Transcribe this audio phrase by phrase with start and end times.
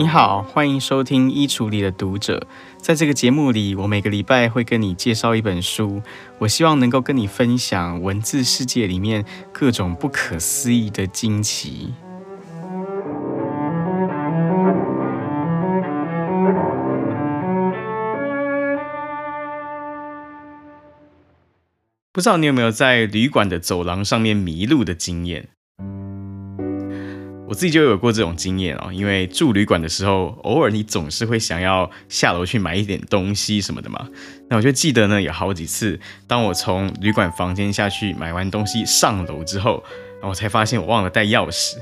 [0.00, 2.38] 你好，欢迎收听《衣橱里的读者》。
[2.78, 6.00] 在这个节目里，我每个礼拜会跟你介绍一本书，
[6.38, 11.92] 我希望能够跟你分享文字世界里面各种不可思议的惊奇。
[22.10, 25.50] 不知道你有没有在旅馆的走廊上面迷路的经验？
[27.50, 34.06] 我自己就有过这种经验哦，因为住旅馆的时候，偶尔你总是会想要下楼去买一点东西什么的嘛。
[34.48, 39.82] 那我就记得呢，有好几次，当我从旅馆房间下去买完东西上楼之后，
[40.22, 41.74] 我才发现我忘了带钥匙，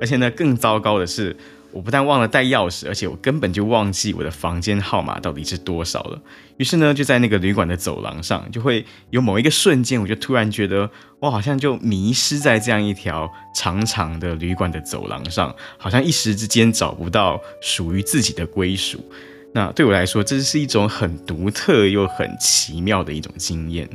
[0.00, 1.36] 而且呢，更糟糕的是。
[1.76, 6.18] 我不但忘了带钥匙，而且我根本就忘记我的房间号码到底是多少了。
[6.56, 10.88] 于是呢，就在那个旅馆的走廊上，就会有某一个瞬间，我就突然觉得，
[11.20, 19.04] 我好像就迷失在这样一条长长的旅馆的走廊上，好像一时之间找不到属于自己的归属。
[19.52, 23.86] 那对我来说，这是一种很独特又很奇妙的一种经验。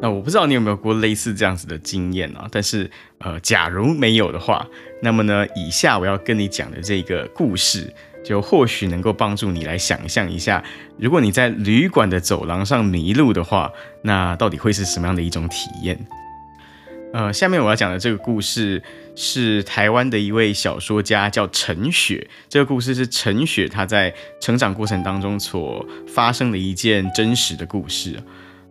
[0.00, 2.46] 那我不知道你有没有过类似这样子的经验啊？
[2.52, 4.64] 但是，呃，假如没有的话，
[5.02, 7.92] 那么呢，以下我要跟你讲的这个故事，
[8.24, 10.62] 就或许能够帮助你来想象一下，
[10.98, 15.98] 如果你在旅馆的走廊上迷路的话，那到底会是什么样的一种体验？
[17.12, 18.80] 呃，下面我要讲的这个故事
[19.16, 28.14] 是台湾的一位小说家叫陈雪，这个故事是陈雪他在成长过程当中所发生的一件真实的故事。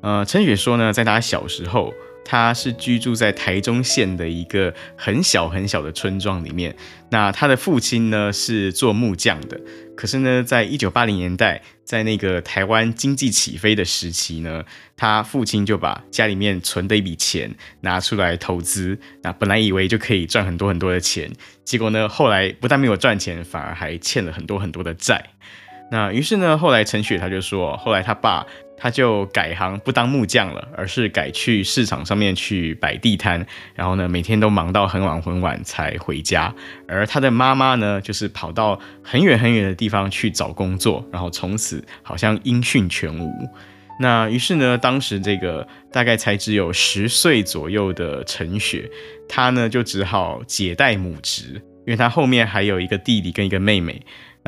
[0.02, 6.76] 呃，陈雪说呢，在他小时候，他是居住在台中县的一个很小很小的村庄里面。
[7.10, 9.60] 那他的父亲呢是做木匠的，
[9.96, 14.64] 可是呢，在一九八零年代，在那个台湾经济起飞的时期呢，
[14.96, 19.00] 他父亲就把家里面存的一笔钱拿出来投资。
[19.24, 21.32] 那本来以为就可以赚很多很多的钱，
[21.64, 25.32] 结果呢，后来不但没有赚钱，反而还欠了很多很多的债。
[25.90, 28.46] 那于是呢，后来陈雪他就说，后来他爸。
[28.78, 36.54] 他就改行不当木匠了，而是改去市场上面去摆地摊，然后呢，每天都忙到很晚很晚才回家。
[36.88, 43.32] 而他的妈妈呢，就是跑到很远很远的地方去找工作，然后从此好像音讯全无。
[44.00, 48.88] 那于是呢，当时这个大概才只有十岁左右的陈雪，
[49.28, 51.54] 他呢就只好姐带母职，
[51.88, 54.00] 因为他后面还有一个弟弟跟一个妹妹。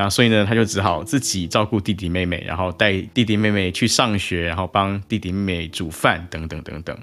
[0.02, 6.98] 那所以呢，他就只好自己照顾弟弟妹妹，然后带弟弟妹妹去上学，然后帮弟弟妹妹煮饭等等等等。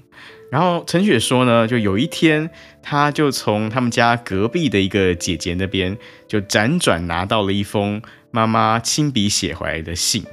[0.51, 2.49] 然后陈雪说呢，就有一天，
[2.81, 5.95] 他就从他们家隔壁的一个姐姐那边，
[6.27, 10.23] 就辗转拿到了一封妈妈亲笔写回来的信。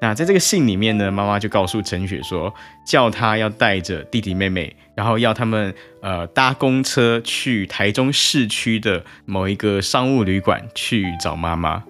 [0.00, 2.54] 那在这个信里面呢，妈妈就告诉陈雪说，
[2.86, 11.82] 叫他要带着弟弟妹妹，然后要他们呃搭公车去台中市区的某一个商务旅馆去找妈妈。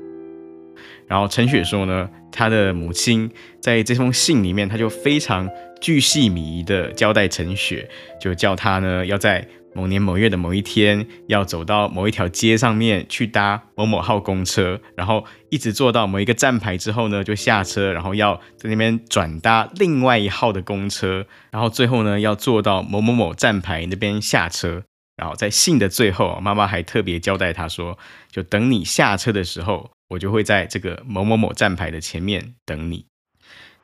[1.12, 3.30] 然后陈雪说呢，她的母亲
[3.60, 5.46] 在这封信里面，她就非常
[5.78, 7.86] 巨细靡遗的交代陈雪，
[8.18, 24.82] 就叫她呢要在某年某月的某一天，要走到某一条街上面去搭某某号公车，然后一直坐到某一个站牌之后呢，就下车，然后要在那边转搭另外一号的公车，然后最后呢要坐到某某某站牌那边下车。
[25.14, 27.98] 然后在信的最后，妈妈还特别交代她说，
[28.30, 29.90] 就等你下车的时候。
[30.12, 33.06] 我就会在这个某某某站牌的前面等你。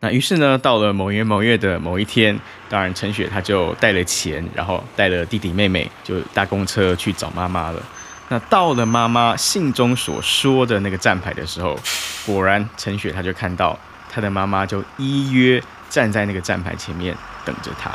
[0.00, 7.83] 那于是呢，到了某月某月的某一天，当然陈雪她就带了钱，然后带了弟弟妹妹，就搭公车去找妈妈了。
[8.28, 11.77] 那到了妈妈信中所说的那个站牌的时候，
[12.27, 13.77] 果然陈雪她就看到
[14.10, 17.16] 她的妈妈就依约站在那个站牌前面
[17.47, 17.91] 等着她。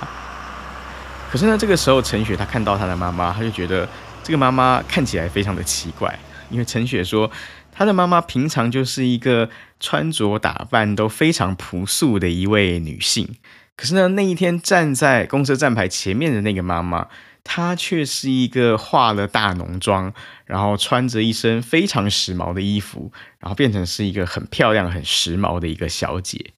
[1.31, 3.87] 可是呢，这个时候陈雪她看到她的妈妈，她就觉得
[4.23, 6.19] 这个妈妈看起来非常的奇怪，
[6.49, 7.29] 因为陈雪说。
[7.73, 13.35] 他的妈妈平常就是一个穿着打扮都非常朴素的一位女性，
[13.75, 17.07] 可是呢，那一天站在公车站牌前面的那个妈妈，
[17.43, 20.13] 她却是一个化了大浓妆，
[20.45, 26.51] 然后穿着一身非常时髦的衣服，然后变成是一个很漂亮、很时髦的一个小姐。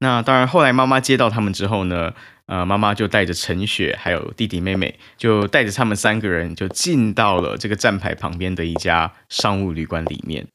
[0.00, 2.14] 那当然，后来妈妈接到他们之后呢，
[2.48, 10.46] 呃，妈妈就带着陈雪还有弟弟妹妹，就带着他们三个人就进到了这个站牌旁边的一家商务旅馆里面。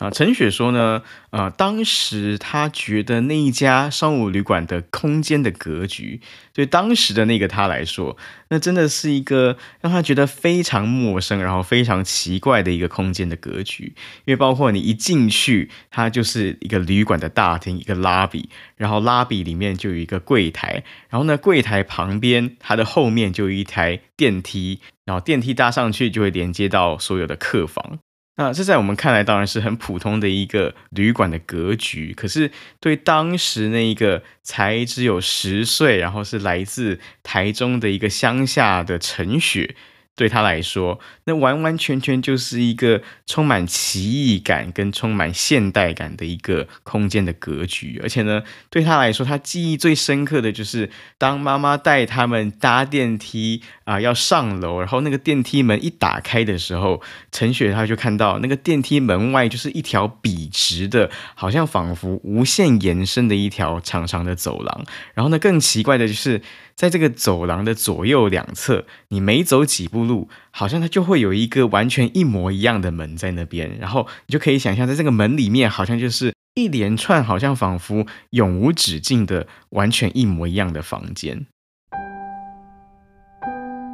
[0.00, 6.22] 啊，陈雪说呢，呃，当时他觉得那一家商务旅馆的空间的格局，
[6.54, 8.16] 对当时的那个他来说，
[8.48, 13.92] 那真的是一个让他觉得非常陌生，然后非常奇怪的一个空间的格局。
[14.24, 27.98] 因为包括你一进去，它就是一个旅馆的大厅，一个拉比，然后拉比里面就有一个柜台，然后呢，柜台旁边它的后面就有一台电梯，然后电梯搭上去就会连接到所有的客房。
[28.36, 32.50] 那这在我们看来当然是很普通的一个旅馆的格局，可是
[32.80, 39.76] 对当时那一个才只有十岁，然后是来自台中的一个乡下的陈雪。
[40.20, 47.98] 对他来说，那完完全全就是一个充满奇异感跟充满现代感的一个空间的格局。
[48.02, 57.00] 而且呢，对他来说，他记忆最深刻的就是当妈妈带他们搭电梯啊、要上楼，然后那个电梯门一打开的时候，
[57.32, 64.84] 陈雪他就看到那个电梯门外就是一条笔直的，好像仿佛无限延伸的一条长长的走廊。
[65.14, 66.42] 然后呢，更奇怪的就是。
[66.80, 81.44] 在这个走廊的左右两侧，你每走几步路，好像它就会有一个完全一模一样的门在那边，然后你就可以想象，在这个门里面，好像就是一连串，好像仿佛永无止境的完全一模一样的房间。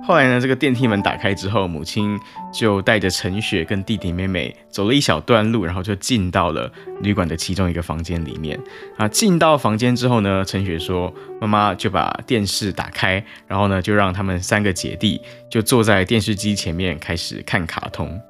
[0.06, 2.16] 后来呢，这个电梯门打开之后，母亲
[2.52, 6.70] 就带着陈雪跟弟弟妹妹走了一小段路，然后就进到了
[7.02, 8.56] 旅馆的其中一个房间里面。
[8.96, 11.12] 啊，进到房间之后呢，陈雪说
[11.42, 15.20] ：“妈妈就把电视打开，然后呢，就让他们三个姐弟
[15.50, 18.20] 就坐在电视机前面开始看卡通。”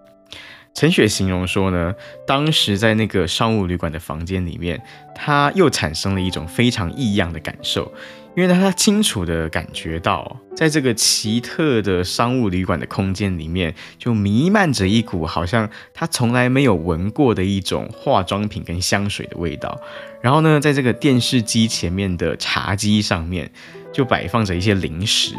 [0.73, 1.95] 陈雪形容说呢，
[2.27, 4.81] 当时在那个商务旅馆的房间里面，
[5.15, 7.93] 他又产生了一种非常异样的感受。
[8.37, 19.81] 因为他清楚地感觉到，在这个奇特的商务旅馆的空间里面，就弥漫着一股好像他从来没有闻过的一种化妆品跟香水的味道。
[20.21, 23.51] 然后呢，在这个电视机前面的茶几上面，
[23.91, 25.35] 就摆放着一些零食，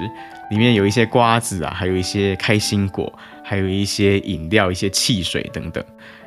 [0.49, 3.13] 里面有一些瓜子啊，还有一些开心果，
[3.43, 5.85] 还有一些饮料、一些汽水等等。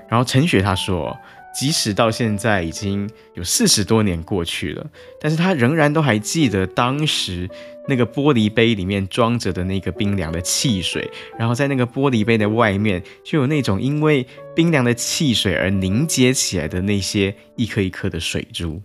[0.09, 1.19] 然后陈雪他说。
[1.53, 4.87] 即使到现在已经有四十多年过去了，
[5.21, 7.49] 但是他仍然都还记得当时
[7.89, 18.81] 那个玻璃杯里面装着的那个冰凉的汽水，然后在那个玻璃杯的外面就有那种因为冰凉的汽水而凝结起来的那些一颗一颗的水珠。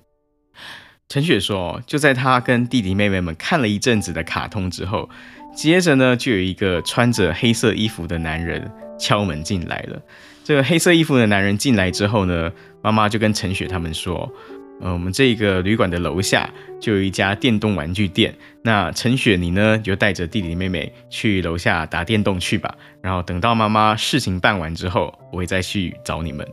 [1.08, 5.08] 陈雪说，就在他跟弟弟妹妹们看了一阵子的卡通之后，
[5.56, 10.02] 接着呢，就有一个穿着黑色衣服的男人敲门进来了。
[10.46, 12.52] 这个黑色衣服的男人进来之后呢，
[12.84, 14.32] 妈妈就跟陈雪他们说
[14.80, 16.48] ：“呃，我们这个旅馆的楼下
[16.80, 18.32] 就有一家电动玩具店。
[18.62, 22.76] 那陈雪你呢，就带着弟弟妹妹去楼下打电动去吧。
[23.02, 26.48] 然后等到妈妈事情办完之后，我会再去找你们。”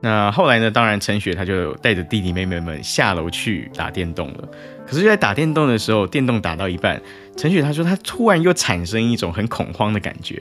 [0.00, 4.48] 那后来呢，当然陈雪她就带着弟弟妹妹们下楼去打电动了。
[4.86, 7.02] 可是就在打电动的时候，电动打到一半，
[7.36, 10.34] 陈雪她说她突然又产生一种很恐慌的感觉，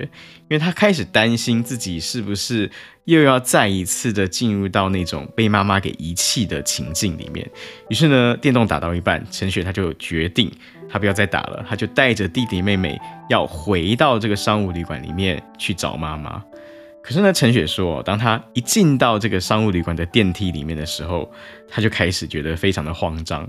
[0.48, 2.72] 因为她开始担心自己是不是
[3.04, 7.50] 又要再一次的进入到那种被妈妈给遗弃的情境里面。
[7.90, 10.52] 于是呢，电动打到一半，陈雪她就决定
[10.90, 12.98] 她不要再打了，她就带着弟弟妹妹
[13.30, 16.42] 要回到这个商务旅馆里面去找妈妈。
[17.06, 21.32] 可是呢，陈雪说，当她一进到这个商务旅馆的电梯里面的时候，
[21.70, 23.44] 她就开始觉得非常的慌张，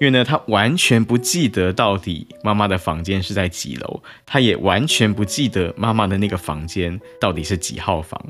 [0.00, 8.24] 因为呢，她完全不记得到底妈妈的房间是在几楼，她也完全不记得妈妈的那个房间到底是几号房。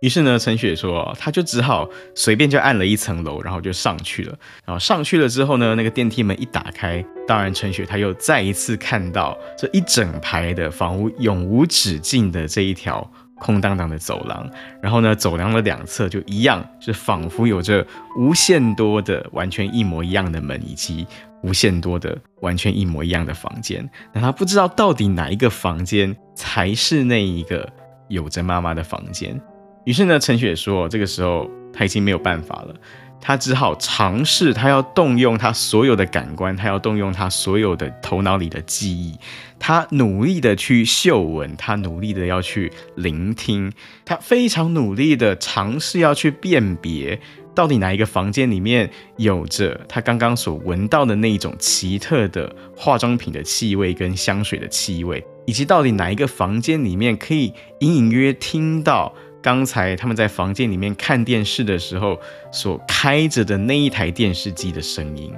[0.00, 4.38] 于是呢，陈雪说，她就只好随便就按了一层楼，然后就上去了。
[4.64, 13.10] 然后上去了之后呢，那个电梯门一打开，当然陈雪她又再一次看到这一整排的房屋永无止境的这一条。
[13.38, 14.48] 空荡荡的走廊，
[14.82, 21.06] 然后呢，走廊的两侧就一样，是仿佛有着无限多的完全一模一样的门，以及
[21.42, 23.88] 无限多的完全一模一样的房间。
[24.12, 27.68] 那他不知道到底哪一个房间才是那一个
[28.08, 29.40] 有着妈妈的房间。
[29.84, 32.74] 于是呢，陈雪说，这个时候他已经没有办法了。
[33.20, 39.18] 他只好尝试，他要动用他所有的感官，他要动用他所有的头脑里的记忆，
[39.58, 43.72] 他努力的去嗅闻，他努力的要去聆听，
[44.04, 47.20] 他非常努力的尝试要去辨别，
[47.54, 59.12] 到底哪一个房间里面有着他刚刚所闻到的那一种奇特的化妆品的气味跟香水的气味，以及到底哪一个房间里面可以隐隐约约听到。
[59.42, 62.18] 刚才他们在房间里面看电视的时候，
[62.52, 65.32] 所开着的那一台电视机的声音。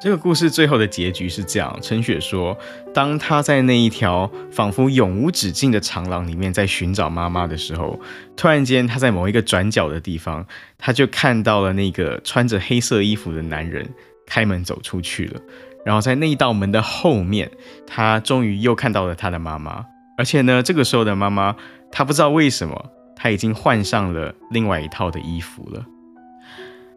[0.00, 2.58] 这个故事最后的结局是这样：陈雪说，
[2.92, 8.00] 当他在那一条仿佛永无止境的长廊里面在寻找妈妈的时候，
[8.36, 10.44] 突然间他在某一个转角的地方，
[10.76, 13.88] 他就看到了那个穿着黑色衣服的男人
[14.26, 15.40] 开门走出去了。
[15.84, 17.48] 然后在那一道门的后面，
[17.86, 19.86] 他终于又看到了他的妈妈。
[20.18, 21.54] 而且呢，这个时候的妈妈，
[21.92, 25.84] 他不知道为什么，他已经换上了另外一套的衣服了。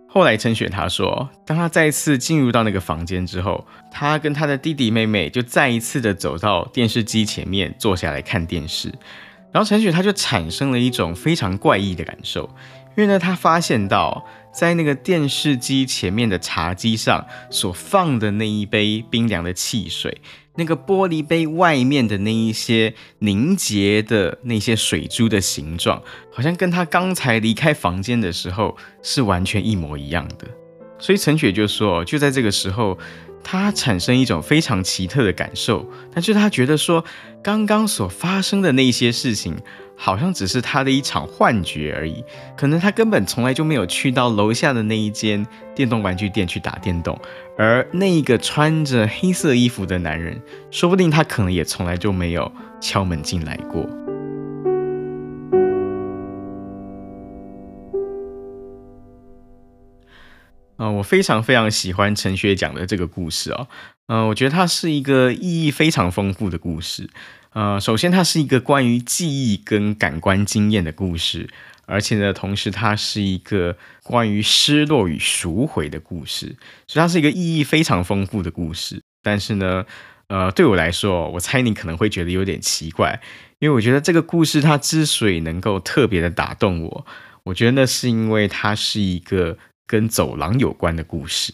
[0.08, 8.88] 后来陈雪他说，当他再次进入到那个房间之后，他跟他的弟弟妹妹就再一次的走到电视机前面坐下来看电视。
[9.52, 12.50] 然后陈雪他就产生了一种非常怪异的感受，
[12.96, 20.22] 因为呢，他发现到在那个电视机前面的茶几上所放的那一杯冰凉的汽水。
[20.56, 30.48] 那个玻璃杯外面的那一些凝结的那些水珠的形状，好像跟他刚才离开房间的时候是完全一模一样的。
[30.98, 32.98] 所以陈雪就说，就在这个时候，
[33.44, 35.86] 他产生一种非常奇特的感受，
[36.16, 37.04] 就是他觉得说，
[37.44, 39.56] 刚刚所发生的那些事情。
[39.98, 42.24] 好像只是他的一场幻觉而已，
[42.58, 47.20] 可能他根本从来就没有去到楼下的那一间电动玩具店去打电动，
[47.58, 53.88] 而那一个穿着黑色衣服的男人，说不定他可能也从来就没有敲门进来过。
[60.78, 63.68] 啊、我非常非常喜欢陈学讲的这个故事哦，
[64.08, 67.10] 嗯、我觉得它是一个意义非常丰富的故事。
[67.56, 71.50] 呃，首先，它是一个关于记忆跟感官经验的故事，
[71.86, 79.02] 而且呢，同时它是一个关于失落与赎回的故事，所以它是一个意义非常丰富的故事。
[79.24, 79.86] 但是呢，
[80.28, 83.22] 呃，对我来说，我猜你可能会觉得有点奇怪，
[83.60, 87.06] 因为我觉得这个故事它之所以能够特别的打动我，
[87.46, 89.58] 我觉得那是因为它是一个
[89.88, 91.54] 跟走廊有关的故事。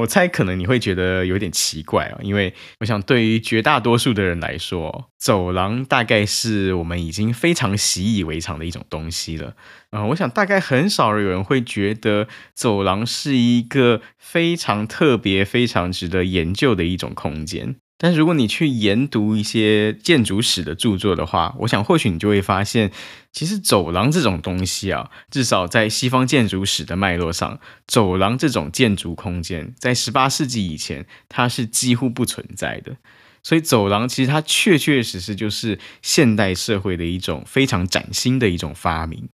[0.00, 9.54] 我猜可能你会觉得有点奇怪哦，因为我想对于绝大多数的人来说，走廊大概是我们已经非常习以为常的一种东西了。
[9.90, 17.76] 嗯，我想大概很少有人会觉得走廊是一个非常特别、非常值得研究的一种空间。
[18.02, 22.90] 但是如果你去研读一些建筑史的著作的话，我想或许你就会发现，
[23.30, 32.96] 其实走廊这种东西啊，至少在西方建筑史的脉络上，走廊这种建筑空间在十八世纪以前它是几乎不存在的。
[33.44, 39.28] 所以走廊其实它确确实实就是现代社会的一种非常崭新的一种发明。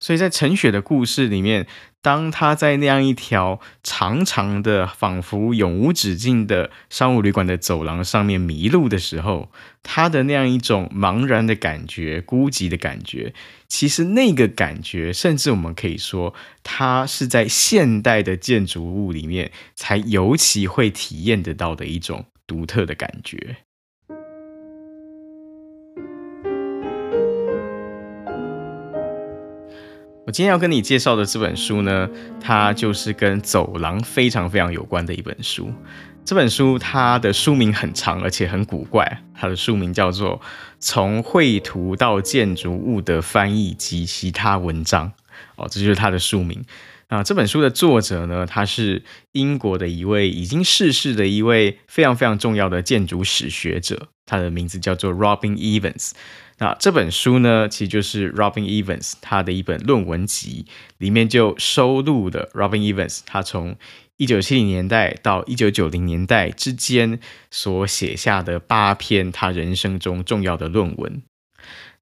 [0.00, 1.66] 所以在陈雪的故事里面，
[2.06, 9.50] 当他在那样一条长长的、仿佛永无止境的商务旅馆的走廊上面迷路的时候，
[9.82, 13.34] 他的那样一种茫然的感觉、孤寂的感觉，
[13.66, 16.32] 其实那个感觉，甚至我们可以说，
[16.62, 23.56] 他是在现代的建筑物里面才尤其会体验得到的一种独特的感觉。
[30.36, 32.06] 今天要跟你介绍的这本书呢，
[32.38, 35.72] 它就是跟走廊非常非常有关的一本书。
[36.26, 39.22] 这本书它的书名很长，而且很古怪。
[39.34, 40.38] 它的书名叫做
[40.78, 45.06] 《从绘图到建筑物的翻译及其他文章》。
[45.56, 46.62] 哦，这就是它的书名。
[47.06, 49.02] 啊，这本书的作者呢，他是
[49.32, 56.10] 英国的一位已经逝世的一位非常非常重要的建筑史学者，他的名字叫做 Robin Evans。
[56.58, 60.64] 那这本书呢，其实就是 Robin Evans 他的一本论文集，
[60.98, 63.76] 里面就收录了 Robin Evans 他从
[64.16, 67.20] 一九七零年代到一九九零年代之间
[67.50, 71.22] 所写下的八篇他人生中重要的论文。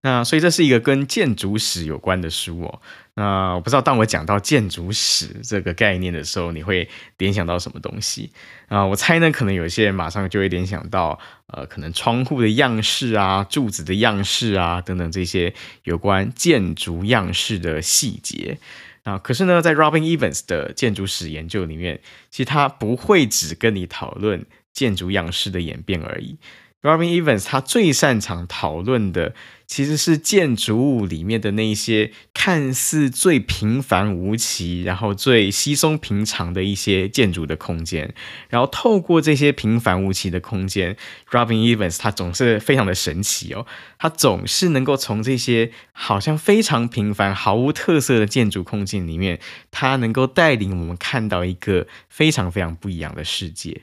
[0.05, 2.83] 那所以这是一个跟建筑史有关的书哦。
[3.15, 8.31] 那我不知道，当我讲到建筑史这个概念的时候，你会联想到什么东西
[8.69, 8.85] 啊？
[8.85, 18.59] 我猜呢，可能有些人马上就会联想到，呃，可能窗户的样式啊、柱子的样式啊等等这些有关建筑样式的细节
[19.05, 19.17] 啊。
[19.17, 24.45] 可是呢，在 Robin Evans 的建筑史研究里面，其实他不会只跟你讨论
[24.75, 26.37] 建筑样式的演变而已。
[26.85, 29.35] Robin Evans 他最擅长讨论的
[29.67, 38.15] 其实是建筑物里面的那些看似最平凡无奇，然后最稀松平常的一些建筑的空间。
[38.51, 40.95] 然后透过这些平凡无奇的空间
[41.31, 43.65] ，Robin Evans 他总是非常的神奇哦，
[43.99, 53.81] 他总是能够从这些好像非常平凡、毫无特色的建筑空间里面，他能够带领我们看到一个非常非常不一样的世界。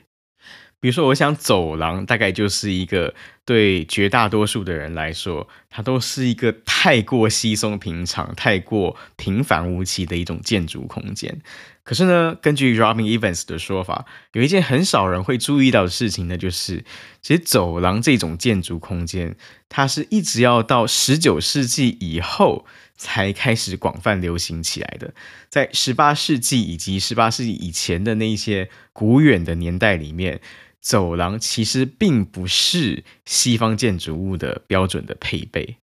[0.82, 11.40] 比如说，我想走廊大概就是一个对绝大多数的人来说，它都是一个太过稀松平常、太过平凡无奇的一种建筑空间。
[11.84, 16.84] 可是呢，根据 Robin Evans 的说法，有一件很少人会注意到的事情呢，就是
[17.20, 19.36] 其实走廊这种建筑空间，
[19.68, 25.14] 它是一直要到十九世纪以后才开始广泛流行起来的。
[25.48, 30.40] 在十八世纪以及十八世纪以前的那些古远的年代里面。
[30.82, 35.76] 走廊其实并不是西方建筑物的标准的配备。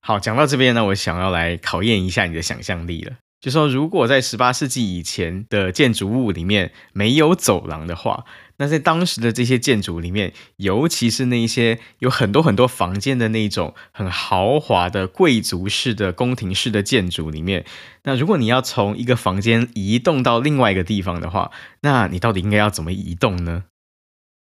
[0.00, 3.16] 好，讲到这边呢，我想要来考验一下你的想象力了。
[3.40, 8.26] 就说如果在十八世纪以前的建筑物里面没有走廊的话，
[8.58, 17.64] 那在当时的这些建筑里面，尤其是那些有很多很多房间的那种很豪华的贵族式的宫廷式的建筑里面，
[18.02, 21.50] 那如果你要从一个房间移动到另外一个地方的话，
[21.80, 23.64] 那你到底应该要怎么移动呢？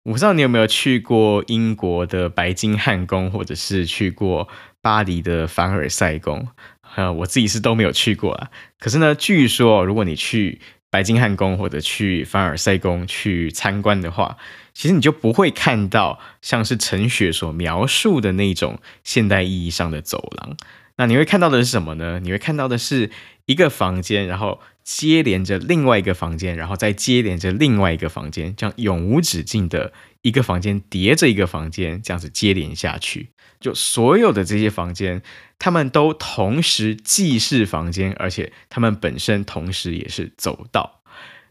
[0.04, 4.48] 我不知道你有没有去过英国的白金汉宫，或者是去过
[4.80, 6.48] 巴黎的凡尔赛宫。
[6.96, 8.50] 呃，我自己是都没有去过啊。
[8.80, 14.36] 可是呢，据说如果你去白金汉宫或者去凡尔赛宫去参观的话，
[14.74, 20.56] 其实你就不会看到像是陈雪所描述的那种现代意义上的走廊。
[20.96, 22.18] 那你会看到的是什么呢？
[22.20, 23.12] 你会看到的是
[23.46, 24.58] 一个房间，然后。
[24.84, 35.22] 接连着另外一个房间，然后再接连着另外一个房间，这样永无止境的一个房间叠着一个房间，这样子接连下去，就所有的这些房间，
[35.58, 41.02] 他们都同时既是房间，而且他们本身同时也是走道。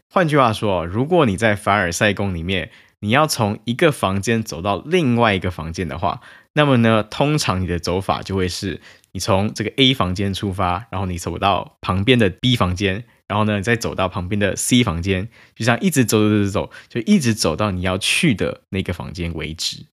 [0.08, 2.70] 换句话说，如果你在凡尔赛宫里面，
[3.02, 6.20] 你要从一个房间走到另外一个房间的话，
[6.54, 8.80] 那么呢，通常你的走法就会是
[9.12, 13.04] 你从这个 A 房间出发，然后你走到旁边的 B 房间。
[13.28, 19.86] 然后呢，再走到旁边的 C 房间，就这样一直走走走走，就一直走到你要去的那个房间为止。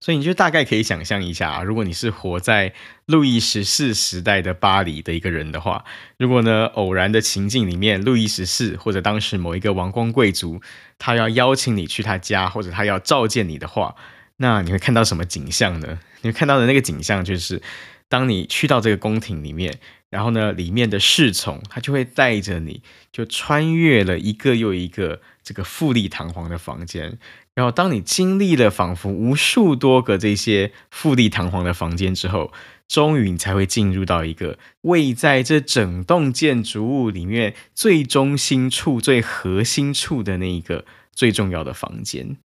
[0.00, 2.72] 所以你就大概可以想象一下啊，如果你是活在
[3.04, 5.84] 路易十四时代的巴黎的一个人的话，
[6.16, 10.60] 如果呢，偶然的情境里面，路易十四或者当时某一个王公贵族，
[10.98, 13.94] 他要邀请你去他家，或者他要召见你的话，
[14.38, 15.98] 那你会看到什么景象呢？
[16.22, 17.60] 你会看到的那个景象就是，
[18.08, 19.78] 当你去到这个宫廷里面。
[20.10, 27.18] 然后呢，里面的侍从他就会带着你，就穿越了一个又一个这个富丽堂皇的房间。
[27.54, 32.52] 然后，当你经历了仿佛无数多个这些富丽堂皇的房间之后，
[32.88, 42.36] 终于你才会进入到一个位在这整栋建筑物里面最中心处、最核心处的那一个最重要的房间。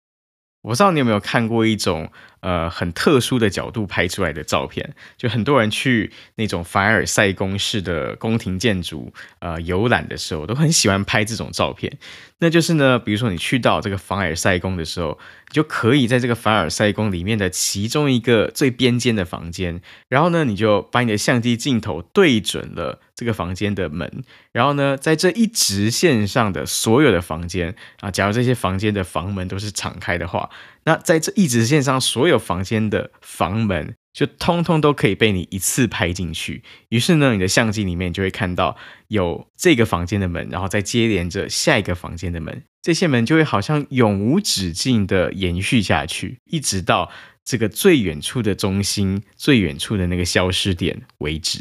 [0.61, 2.11] 我不知道你有没有看过一种
[2.45, 11.97] 呃很特殊的角度拍出来的照片，就很多人去那种凡尔赛宫式的宫廷建筑呃游览的时候，都很喜欢拍这种照片。
[12.37, 15.17] 那就是呢，比如说你去到这个凡尔赛宫的时候，
[15.49, 30.49] 你就可以在这个凡尔赛宫里面的其中一个最边间的房间，然后呢，你就把你的相机镜头对准了这个房间的门，然后呢，在这一直线上的所有的房间啊，假如这些房间的房门都是敞开的话。
[30.85, 36.63] 那在这一直线上，所有房间的房门就通通都可以被你一次拍进去。
[36.89, 47.11] 于是呢，你的相机里面就会看到有这个房间的门，然后再接连着下一个房间的门，这些门就会好像永无止境的延续下去，一直到
[47.43, 51.59] 这个最远处的中心、最远处的那个消失点为止。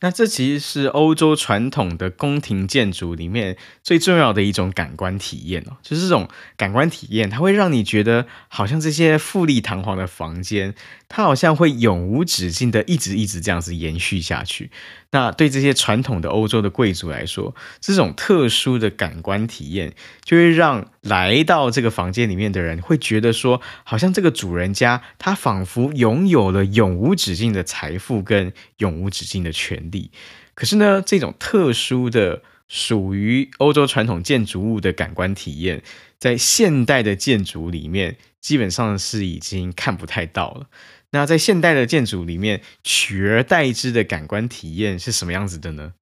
[0.00, 10.74] 那这其实是欧洲传统的宫廷建筑里面最重要的一种感官体验哦，就是这种感官体验，它会让你觉得好像这些富丽堂皇的房间，
[11.12, 14.70] 它好像会永无止境的一直一直这样子延续下去。
[15.10, 19.92] 那对这些传统的欧洲的贵族来说，这种特殊的感官体验，
[20.24, 30.12] 就会让来到这个房间里面的人会觉得说，好像这个主人家他仿佛拥有了永无止境的财富跟永无止境的权利。
[30.54, 35.82] 可是呢，这种特殊的属于欧洲传统建筑物的感官体验，
[36.18, 40.68] 在现代的建筑里面，基本上是已经看不太到了。
[41.12, 45.94] 那在现代的建筑里面，取而代之的感官体验是什么样子的呢？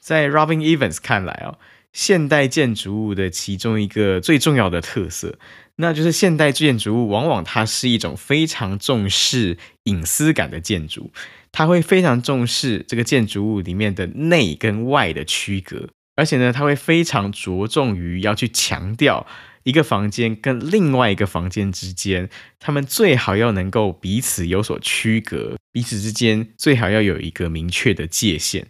[0.00, 1.58] 在 Robin Evans 看来哦，
[1.92, 5.38] 现代建筑物的其中一个最重要的特色，
[5.76, 11.12] 那就是现代建筑物往往它是一种非常重视隐私感的建筑，
[11.52, 19.26] 它会非常重视这个建筑物里面的内跟外的区隔，而且呢，它会非常着重于要去强调。
[19.64, 28.68] 一个房间跟另外一个房间之间，他们最好要能够彼此有所区隔，彼此之间最好要有一个明确的界限。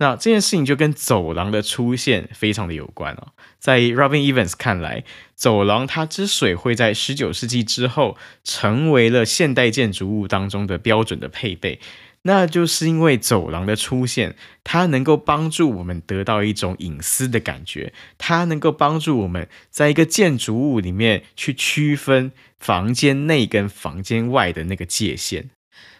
[0.00, 3.32] 那这件事情就跟走廊的出现非常的有关哦。
[3.58, 5.02] 在 Robin Evans 看来，
[5.34, 11.80] 走廊它之所以会在十九世纪之后成为了现代建筑物当中的标准的配备，
[12.22, 25.50] 那就是因为走廊的出现，它能够帮助我们得到一种隐私的感觉，它能够帮助我们在一个建筑物里面去区分房间内跟房间外的那个界限。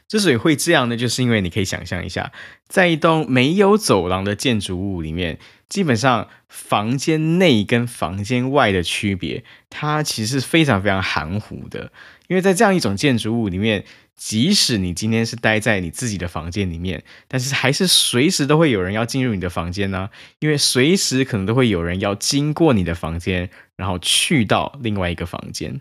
[0.08, 2.32] 之所以会这样呢，就是因为你可以想象一下，
[2.66, 11.92] 在一栋没有走廊的建筑物里面，基本上房间内跟房间外的区别，它其实是非常非常含糊的。
[12.28, 13.84] 因为在这样一种建筑物里面，
[14.18, 25.80] 即使你今天是待在你自己的房间里面，但是还是随时都会有人要进入你的房间呢，因为随时可能都会有人要经过你的房间，然后去到另外一个房间。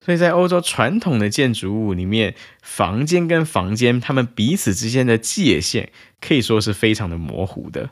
[0.00, 7.90] 所以在欧洲传统的建筑物里面，房间跟房间，他们彼此之间的界限可以说是非常的模糊的。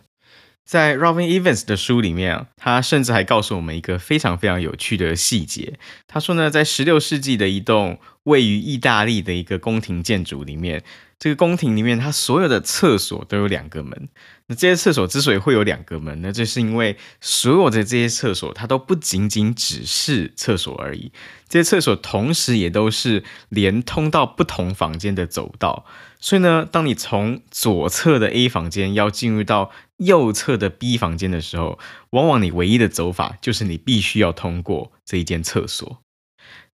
[0.65, 5.79] 在 Robin Evans 的书里面啊，他甚至还告诉我们一个非常非常有趣的细节。
[6.07, 10.85] 他说呢，在十六世纪的一栋位于意大利的一个宫廷建筑里面，
[11.19, 14.09] 这个宫廷里面它所有的厕所都有两个门。
[14.47, 21.11] 那这些厕所之所以会有两个门呢，就是因为所有的这些厕所，它都不仅仅只是厕所而已。
[21.49, 25.85] 这些厕所同时也都是连通到不同房间的走道。
[26.21, 31.79] 所以呢，当你从左侧的 A 房间要进入到右侧的 B 房间的时候，
[32.11, 36.03] 往往你唯一的走法就是你必须要通过这一间厕所。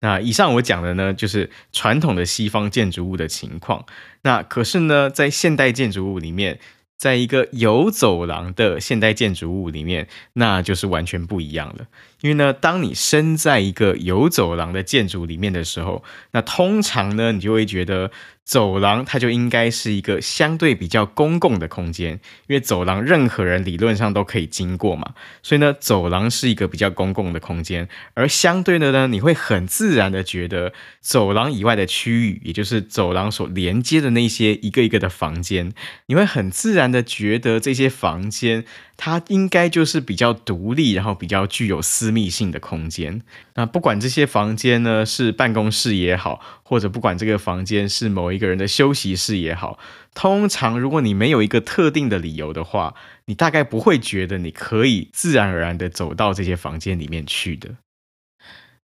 [0.01, 3.85] 那以上我讲的呢，就是传统的西方建筑物的情况。
[4.21, 6.59] 那可是呢，在现代建筑物里面，
[6.97, 11.87] 在一个有走廊的现代建筑物里面，那就是完全不一样了。
[12.21, 18.11] 因为呢，当你身在一个有走廊的建筑里面的时候，那通常呢，你就会觉得。
[18.45, 22.11] 走廊它就应该是一个相对比较公共的空间，
[22.47, 27.89] 因为走廊任何人理论上都可以经过嘛，所以呢，走廊是一个比较公共的空间。
[28.13, 35.73] 而相对的呢，你会很自然的觉得走廊以外的区域，也就是走廊所连接的那些一个一个的房间，
[36.05, 38.63] 你会很自然的觉得这些房间。
[38.97, 43.21] 它应该就是比较独立，然后比较具有私密性的空间。
[43.55, 49.77] 那不管这些房间呢，是办公室也好，或者不管这个房间是某一个人的休息室也好，
[50.13, 57.75] 通常如果你没有一个特定的理由的话，你大概不会觉得你可以自然而然的走到这些房间里面去的。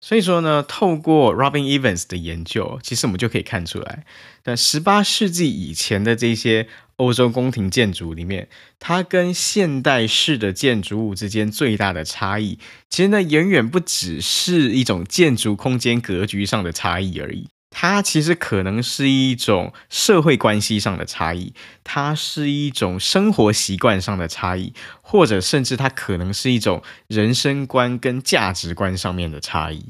[0.02, 4.06] 所以说呢，透过 Robin Evans 的研究，其实我们就可以看出来，
[4.42, 6.70] 在十八世纪以前的这些
[7.00, 12.60] 欧洲宫廷建筑里面，它跟现代式的建筑物之间最大的差异，
[12.90, 24.74] 其实呢，远远不只是一种建筑空间格局上的差异而已，它其实可能是一种社会关系上的差异，它是一种生活习惯上的差异。
[25.02, 29.86] 或者甚至它可能是一种人生观跟价值观上面的差异。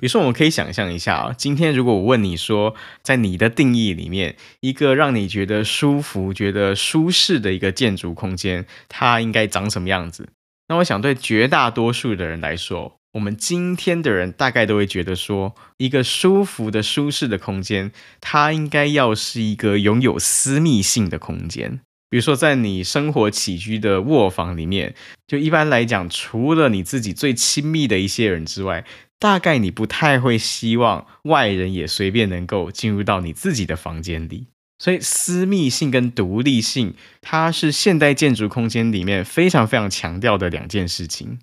[0.00, 10.30] 比如说，我们可以想象一下啊，今天如果我问你说，在你的定义里面，一个让你觉得舒服、觉得舒适的一个建筑空间，它应该长什么样子？
[10.68, 21.80] 那我想，对绝大多数的人来说，我们今天的人大概都会觉得说，一个舒服的、舒适的空间，它应该要是一个拥有私密性的空间。
[22.08, 24.94] 比如说，在你生活起居的卧房里面，
[25.28, 28.84] 就一般来讲，除了你自己最亲密的一些人之外，
[29.20, 34.48] 大概你不太会希望外人也随便能够进入到你自己的房间里。
[34.78, 41.38] 所以，私密性跟独立性，它是现代建筑空间里面非常非常强调的两件事情。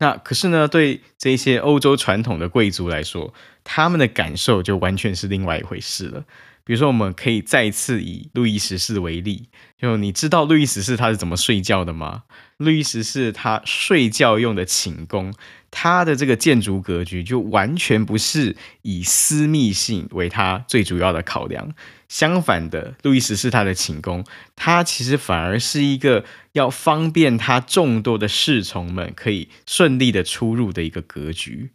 [0.00, 6.24] 那可是呢，对这些欧洲传统的贵族来说，他们的感受就完全是另外一回事了。
[6.64, 9.48] 比如说，我们可以再次以路易十四为例。
[9.78, 12.24] 就你知道路易十四他是怎么睡觉的吗？
[12.60, 15.32] 路易十四他睡觉用的寝宫，
[15.70, 21.72] 他的这个建筑格局就完全不是以私密性为他最主要的考量。
[22.08, 24.24] 相反的，路易十四他的寝宫，
[24.56, 31.70] 他其实反而是一个要方便他众多的侍从们可以顺利的出入的一个格局。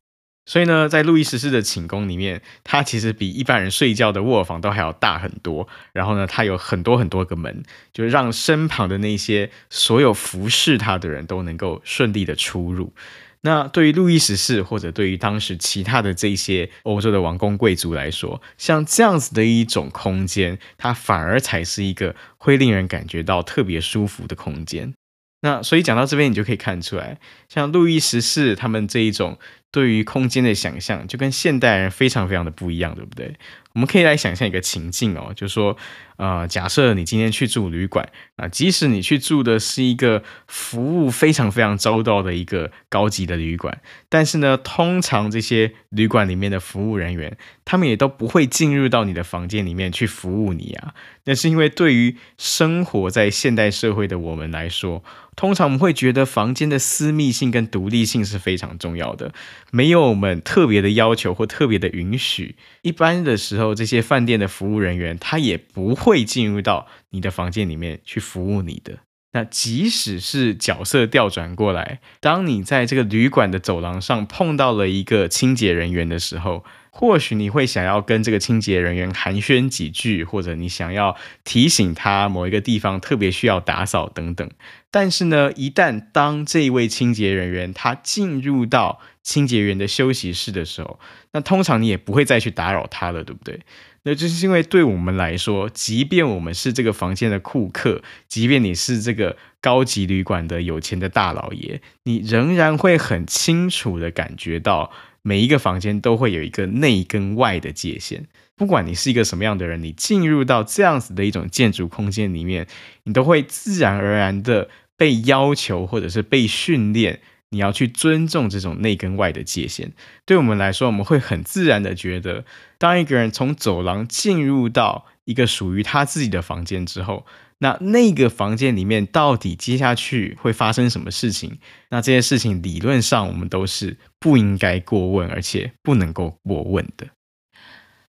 [0.47, 5.67] 所以呢，在路易十四的寝宫里面，它其实比一般人睡觉的卧房都还要大很多。
[5.91, 12.93] 然后呢，它有很多很多个门，就让身旁的那些所有服侍他的人都能够顺利的出入。
[13.41, 24.93] 那对于路易十四或者对于当时其他的这些欧洲的王公贵族来说，像这样子的一种空间，它反而才是一个会令人感觉到特别舒服的空间。
[25.41, 29.39] 那所以讲到这边，你就可以看出来，像路易十四他们这一种。
[29.75, 33.35] 对于空间的想象就跟现代人非常非常的不一样，对不对？
[33.75, 35.75] 我们可以来想象一个情境哦，就是说，
[36.15, 38.07] 呃，假设你今天去住旅馆
[38.37, 50.93] 啊，即使你去住的是一个服务非常非常周到的一个高级的旅馆，但是呢，通常这些旅馆里面的服务人员，他们也都不会进入到你的房间里面去服务你啊。
[51.25, 55.03] 那是因为对于生活在现代社会的我们来说，
[55.35, 59.33] 通常我们会觉得房间的私密性跟独立性是非常重要的，
[59.71, 68.99] 没有我们特别的要求或特别的允许，一般的时候，这些饭店的服务人员他也不会进入到你的房间里面去服务你的。
[69.31, 84.47] 那即使是角色调转过来，当你在这个旅馆的走廊上碰到了一个清洁人员的时候，或许你会想要跟这个清洁人员寒暄几句，或者你想要提醒他某一个地方特别需要打扫等等。
[84.91, 90.99] 但是呢，一旦当这一位清洁人员他进入到清洁员的休息室的时候，
[91.33, 93.59] 那通常你也不会再去打扰他了，对不对？
[94.03, 104.91] 那就是因为对我们来说，即便我们是这个房间的顾客，即便你是这个高级旅馆的有钱的大老爷，你仍然会很清楚的感觉到。
[105.27, 112.67] 每一个房间都会有一个内跟外的界限，不管你是一个什么样的人，你进入到这样子的一种建筑空间里面，
[113.05, 119.93] 你都会自然而然的被要求或者是被训练，你要去尊重这种内跟外的界限。
[120.25, 122.45] 对我们来说，我们会很自然的觉得，
[122.77, 127.25] 当一个人从走廊进入到一个属于他自己的房间之后，
[127.59, 131.59] 那那个房间里面到底接下去会发生什么事情？
[131.89, 137.07] 那这些事情理论上我们都是不应该过问，而且不能够过问的。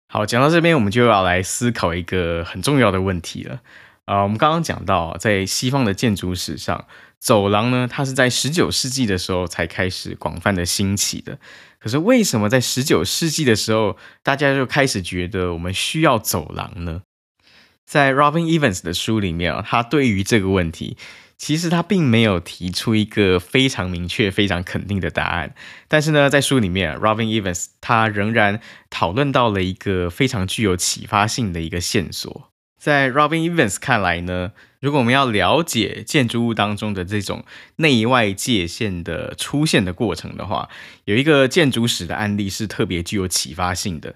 [0.07, 3.55] 好，讲到这边，我们就要来思考一个很重要的问题了。
[4.05, 6.85] 啊、呃，我们刚刚讲到，在西方的建筑史上，
[7.23, 11.39] 走廊呢，它是在十九世纪的时候才开始广泛的兴起的。
[11.79, 17.03] 可是为什么在十九世纪的时候，大家就开始觉得我们需要走廊呢？
[17.85, 20.97] 在 Robin Evans 的书里面啊，他对于这个问题，
[21.37, 25.55] 其实他并没有提出一个非常明确、非常肯定的答案。
[25.87, 28.59] 但是呢，在书里面，Robin Evans 他仍然
[28.89, 32.52] 讨论到了一个非常具有启发性的一个线索。
[32.83, 37.45] 在 Robin Evans 看来呢，如果我们要了解建筑物当中的这种
[37.77, 40.67] 内外界限的出现的过程的话，
[41.05, 44.15] 有一个建筑史的案例是特别具有启发性的。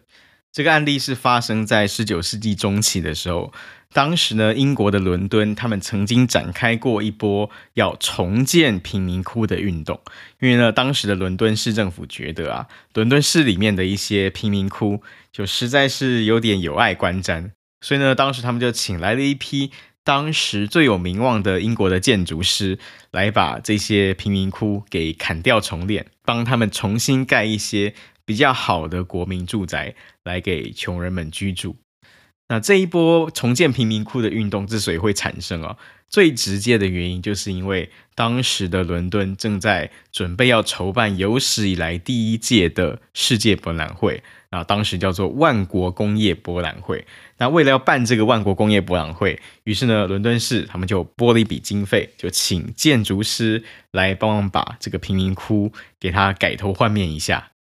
[0.51, 3.53] 这个案例是发生在十九世纪中期的时候，
[3.93, 10.01] 当时呢，英国的伦敦，他们曾经展开过一波要重建贫民窟的运动，
[10.41, 15.01] 因为呢，当时的伦敦市政府觉得啊，伦敦市里面的一些贫民窟
[15.31, 19.71] 就实在是有点有碍观瞻，所以呢，当时他们就请来了一批
[20.03, 22.79] 当时最有名望的英国的建筑师，
[23.11, 27.93] 来把这些贫民窟给砍掉重练，帮他们重新盖一些。
[28.27, 31.77] 比较好的国民住宅来给穷人们居住。
[32.49, 35.77] 那这一波重建贫民窟的运动之所以会产生啊，
[36.09, 47.07] 最直接的原因就是因为当时的伦敦正在准备要筹办有史以来第一届的世界博览会，啊，当时叫做万国工业博览会。
[47.37, 57.51] 那为了要办这个万国工业博览会，于是呢，伦敦市他们就拨了一笔经费，就请建筑师来帮忙把这个贫民窟给它改头换面一下。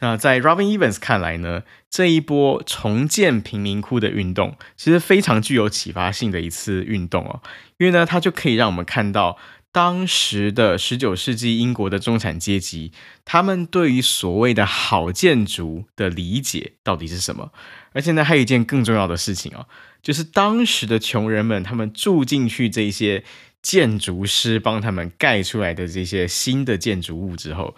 [0.00, 7.42] 那在 Robin Evans 看来呢，这一波重建贫民窟的运动其实非常具有启发性的一次运动哦，
[7.78, 9.36] 因为呢，它就可以让我们看到
[9.72, 12.92] 当时的十九世纪英国的中产阶级，
[13.24, 17.50] 他们对于所谓的好建筑的理解到底是什么。
[17.92, 19.66] 而且呢，还有一件更重要的事情哦，
[20.02, 23.24] 就是当时的穷人们，他们住进去这些
[23.62, 27.74] 建筑师帮他们盖出来的这些新的建筑物之后。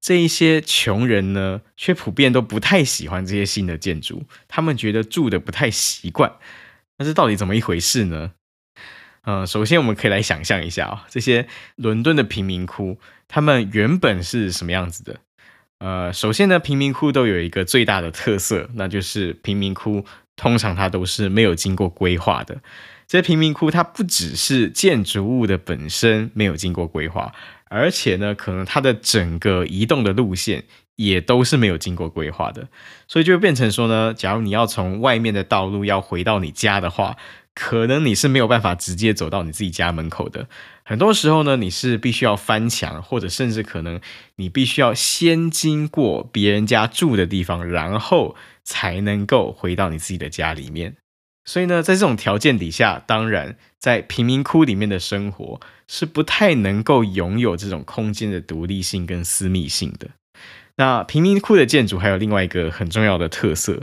[0.00, 6.30] 这一些穷人呢，却普遍都不太喜欢这些新的建筑，他们觉得住的不太习惯。
[6.98, 8.32] 那这到底怎么一回事呢？
[9.22, 15.20] 嗯，首先我们可以来想象一下啊，这些伦敦的贫民窟，他们原本是什么样子的？
[15.78, 20.04] 呃，首先呢，贫民窟都有一个最大的特色，那就是贫民窟
[20.36, 22.60] 通常它都是没有经过规划的。
[23.06, 27.32] 这些贫民窟它不只是建筑物的本身没有经过规划。
[27.68, 30.62] 而且呢，可能它的整个移动的路线
[30.94, 32.68] 也都是没有经过规划的，
[33.08, 37.16] 所以就变成说呢，假如你要从外面的道路要回到你家的话，
[37.52, 40.46] 可能你是没有办法直接走到你自己家门口的。
[40.84, 44.00] 很多时候呢，你是必须要翻墙，或者甚至可能
[44.36, 50.96] 你必须要先经过别人家住的地方，然后才能够回到你自己的家里面。
[51.46, 60.08] 所以呢，在这种条件底下，当然在贫民窟里面的生活是不太能够拥有这种空间的独立性跟私密性的。
[60.76, 63.82] 那贫民窟的建筑还有另外一个很重要的特色，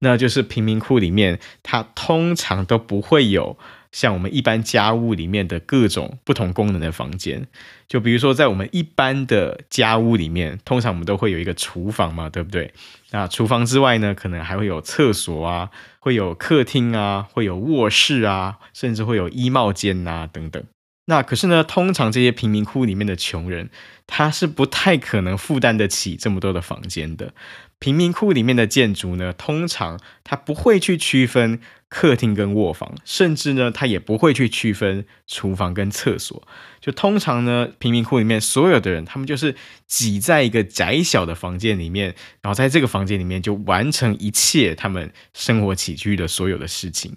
[0.00, 3.56] 那就是贫民窟里面它通常都不会有
[3.92, 7.46] 像我们一般家屋里面的各种不同功能的房间。
[7.86, 12.72] 就比如说在我们一般的家屋里面，通常我们都会有一个厨房嘛，对不对？
[13.10, 20.62] 那厨房之外呢，可能还会有厕所啊，会有客厅啊，会有卧室啊，甚至会有衣帽间啊等等。
[21.06, 23.68] 那可是呢，通常这些贫民窟里面的穷人，
[24.06, 27.34] 他是不太可能负担得起这么多的房间的。
[27.82, 36.46] 贫民窟里面的建筑呢，通常它不会去区分客厅跟卧房，甚至呢，它也不会去区分厨房跟厕所。
[36.80, 39.56] 就通常呢，贫民窟里面所有的人，他们就是
[39.88, 47.16] 挤在一个窄小的房间里面，然后在这个房间里面就完成一切他们生活起居的所有的事情。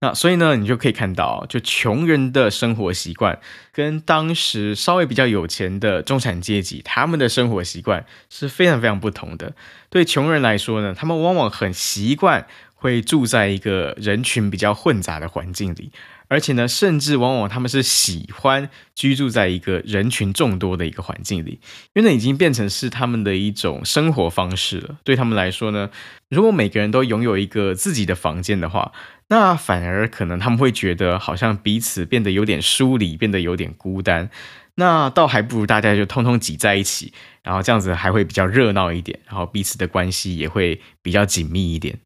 [0.00, 3.40] 那所以呢，你就可以看到，就穷人的生活习惯
[3.72, 9.54] 跟当时稍微比较有钱的中产阶级，他们的生活习惯是非常非常不同的。
[9.90, 15.90] 对穷人来说呢，他们往往很习惯会住在一个人群比较混杂的环境里。
[16.28, 21.60] 而且呢，甚至往往他们是喜欢居住在一个人群众多的一个环境里，
[21.94, 24.98] 因为那已经变成是他们的一种生活方式了。
[25.04, 25.90] 对他们来说呢，
[26.28, 28.92] 如果每个人都拥有一个自己的房间的话，
[29.28, 34.30] 那反而可能他们会觉得好像彼此变得有点疏离，变得有点孤单。
[34.76, 37.12] 那倒还不如大家就通通挤在一起，
[37.42, 41.98] 然后这样子还会比较热闹一点，然后彼此的关系也会比较紧密一点。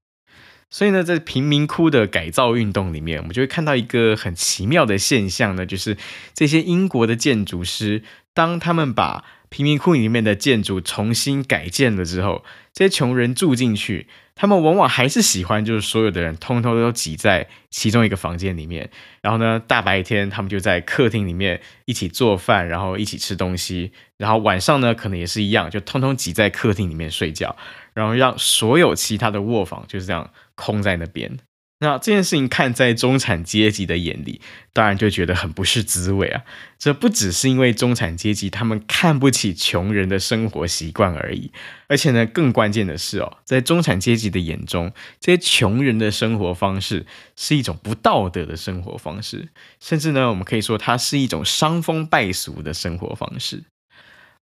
[0.73, 5.99] 所以呢，在贫民窟的改造运动里面，我们就会看到一个很奇妙的现象呢，就是
[6.33, 18.89] 这些英国的建筑师，当他们把贫民窟里面的建筑重新改建了之后，这些穷人住进去，他们往往还是喜欢，就是所有的人通通都挤在其中一个房间里面，
[19.21, 27.55] 然后呢，大白天他们就在客厅里面一起做饭，然后一起吃东西，然后晚上呢，可能也是一样，就通通挤在客厅里面睡觉，
[27.93, 30.31] 然后让所有其他的卧房就是这样。
[30.55, 31.38] 空在那边，
[31.81, 34.41] 那这件事情看在中产阶级的眼里，
[34.73, 36.43] 当然就觉得很不是滋味啊。
[36.79, 41.51] 这不只是因为中产阶级他们看不起穷人的生活习惯而已，
[41.88, 49.49] 而且呢，更关键的是哦，在中产阶级的眼中，这些穷人的生活方式是一种不道德的生活方式，
[49.81, 53.65] 甚至呢，我们可以说它是一种伤风败俗的生活方式。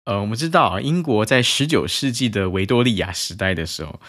[0.07, 4.01] 呃，我们知道啊，英国在十九世纪的维多利亚时代的时候。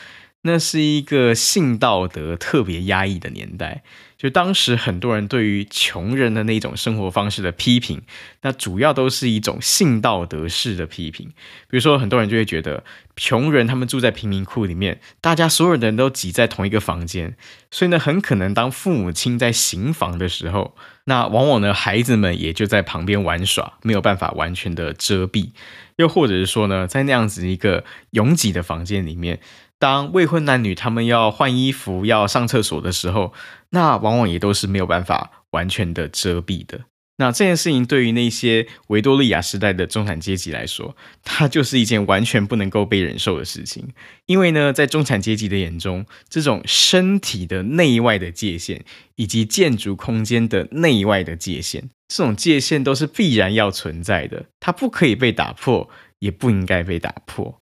[0.48, 3.84] 那是一个性道德特别压抑的年代，
[4.18, 8.02] 就当时很多人对于穷人的那种生活方式的批评，
[8.44, 11.28] 那主要都是一种性道德式的批评。
[11.70, 12.86] 比如说，很多人就会觉得
[13.18, 17.36] 穷人他们住在贫民窟里面，大家所有的人都挤在同一个房间，
[17.70, 25.50] 所以呢，很可能当父母亲在行房的时候，那往往呢，孩子们也就在旁边玩耍，没有办法完全的遮蔽。
[25.98, 29.40] 又或者是说呢，在那样子一个拥挤的房间里面。
[29.80, 33.34] 当未婚男女他们要换衣服、要上厕所的时候，
[33.70, 36.86] 那往往也都是没有办法完全的遮蔽的。
[37.20, 43.88] 那这件事情对于那些维多利亚时代的中产阶级来说，它就是一件完全不能够被忍受的事情。
[44.28, 48.84] 因为呢，在中产阶级的眼中，这种身体的内外的界限，
[49.16, 57.60] 以及建筑空间的内外的界限，这种界限都是必然要存在的，它不可以被打破，也不应该被打破。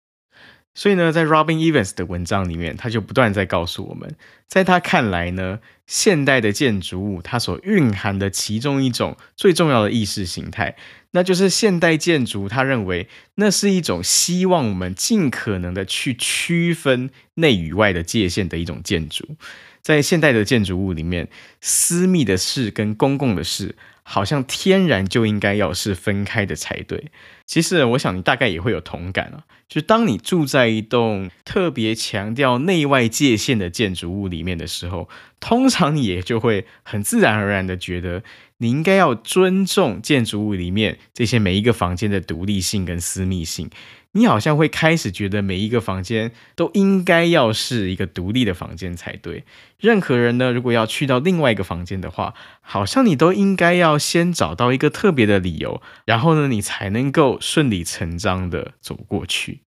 [0.75, 4.15] 所以呢，在 Robin Evans 的文章里面，他就不断在告诉我们，
[4.49, 10.75] 在他看来呢，现代的建筑物它所蕴含的其中一种最重要的意识形态，
[11.11, 12.49] 那就是现代建筑。
[12.49, 19.37] 他认为那是一种希望我们尽可能的去区分内与外的界限的一种建筑。
[19.83, 21.29] 在现代的建筑物里面，
[21.61, 27.11] 私密的事跟公共的事，好像天然就应该要是分开的才对。
[27.45, 29.45] 其实，我想你大概也会有同感啊。
[29.73, 35.09] 就当你住在一栋特别强调内外界限的建筑物里面的时候，
[35.41, 38.23] 通常你也就会很自然而然的觉得，
[38.59, 43.71] 你应该要尊重建筑物里面这些每一个房间的独立性跟私密性。
[44.15, 49.45] 你好像会开始觉得每一个房间都应该要是一个独立的房间才对。
[49.79, 59.63] 任何人呢，如果要去到另外一个房间的话，好像你都应该要先找到一个特别的理由，然后呢，你才能够顺理成章的走过去。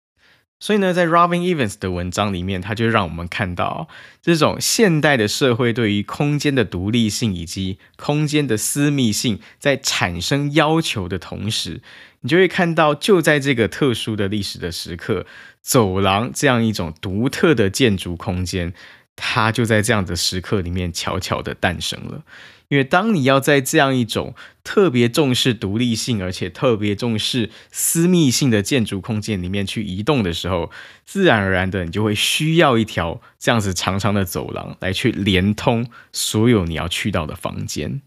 [0.59, 3.87] 所以呢，在 Robin Evans 的文章里面，他就让我们看到
[4.21, 11.81] 这种现代的社会对于空间的独立性以及空间的私密性在产生要求的同时，
[12.21, 15.25] 你就会看到，就在这个特殊的历史的时刻，
[15.61, 18.73] 走廊这样一种独特的建筑空间，
[19.15, 22.23] 它就在这样的时刻里面悄悄的诞生了。
[22.69, 30.71] 因为当你要在这样一种特别重视独立性，而且特别重视私密性的建筑空间里面去移动的时候，
[31.03, 38.01] 自然而然的你就会需要一条这样子长长的走廊来去连通所有你要去到的房间。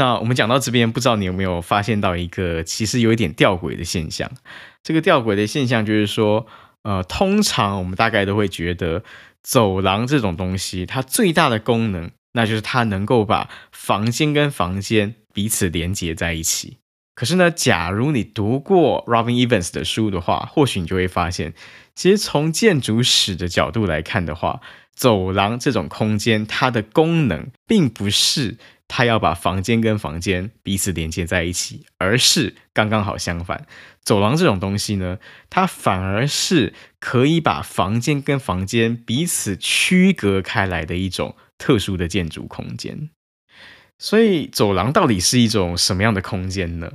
[0.00, 4.32] 那我们讲到这边，不知道你有没有发现到一个其实有一点吊诡的现象？
[4.82, 6.46] 这个吊诡的现象就是说，
[6.84, 9.04] 呃，通常我们大概都会觉得
[9.42, 16.78] 走廊这种东西，它最大的功能，那就是它能够把房间跟房间彼此连接在一起。
[17.14, 21.52] 可是呢，假如你读过 Robin Evans 的书的话，或许你就会发现，
[21.94, 24.62] 其实从建筑史的角度来看的话，
[24.94, 28.56] 走廊这种空间，它的功能并不是
[28.90, 33.64] 它要把房间跟房间彼此连接在一起，而是刚刚好相反。
[34.02, 35.18] 走廊这种东西呢，
[35.48, 41.36] 它反而是可以把房间跟房间彼此区隔开来的一种。
[41.62, 43.10] 特殊的建筑空间，
[43.98, 46.90] 所以走廊到底是一种什么样的空间呢？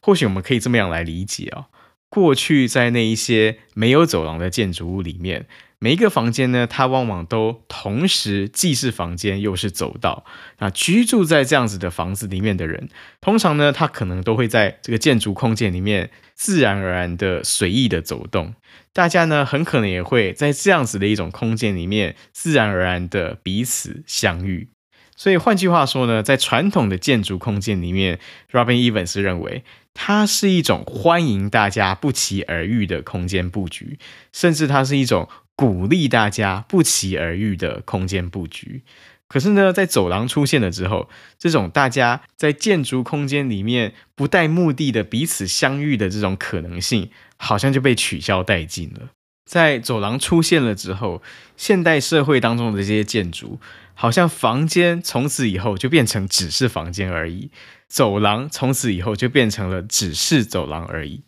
[0.00, 1.66] 或许我们可以这么样来理解哦。
[2.08, 5.46] 过去在那一些没有走廊的建筑物里面，
[5.82, 10.26] 每一个房间呢，它往往都同时既是房间又是走道。
[10.58, 12.90] 那居住在这样子的房子里面的人，
[13.22, 18.54] 通常呢，他可能都会在这个建筑空间里面自然而然的随意的走动。
[18.92, 24.68] 大家呢，很可能也会在这样子的一种空间里面，自然而然的彼此相遇。
[25.16, 28.18] 所以换句话说呢，在传统的建筑空间里面
[28.52, 29.64] ，Robin Evans 认为
[29.94, 33.98] 它是一种欢迎大家不期而遇的空间布局，
[34.32, 35.28] 甚至它是一种
[35.60, 38.80] 鼓励大家不期而遇的空间布局。
[39.28, 49.10] 可是呢，在走廊出现了之后，这种大家在建筑空间里面不带目的的彼此相遇的这种可能性，好像就被取消殆尽了。
[49.44, 51.20] 在走廊出现了之后，
[51.58, 53.60] 现代社会当中的这些建筑，
[53.92, 57.50] 好像房间从此以后就变成只是房间而已，
[57.86, 61.20] 走廊从此以后就变成了只是走廊而已。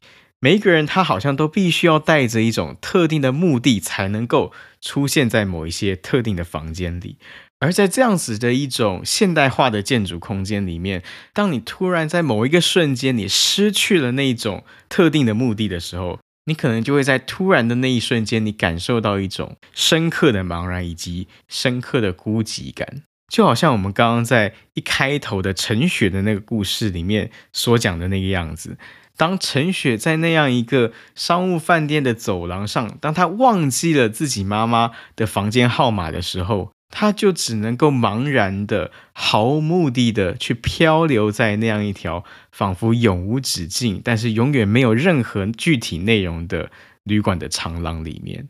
[0.45, 7.17] 每一个人他好像都必须要带着一种特定的目的，才能够出现在某一些特定的房间里。
[7.61, 28.77] 而在这样子的一种现代化的建筑空间里面，当你突然在某一个瞬间你失去了那一种特定的目的的时候，你可能就会在突然的那一瞬间，你感受到一种深刻的茫然以及深刻的孤寂感，就好像我们刚刚在一开头的陈雪的那个故事里面所讲的那个样子。
[29.17, 46.71] 当陈雪在那样一个商务饭店的走廊上，当她忘记了自己妈妈的房间号码的时候，她就只能够茫然的、毫无目的的去漂流在那样一条仿佛永无止境，但是永远没有任何具体内容的
[47.05, 48.49] 旅馆的长廊里面。